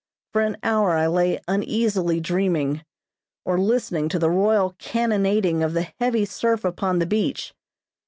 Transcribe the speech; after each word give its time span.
For 0.33 0.41
an 0.41 0.57
hour 0.63 0.93
I 0.97 1.05
lay 1.05 1.39
uneasily 1.47 2.19
dreaming, 2.19 2.83
or 3.45 3.59
listening 3.59 4.09
to 4.09 4.17
the 4.17 4.31
royal 4.31 4.73
cannonading 4.79 5.61
of 5.61 5.73
the 5.73 5.93
heavy 5.99 6.25
surf 6.25 6.65
upon 6.65 6.97
the 6.97 7.05
beach. 7.05 7.53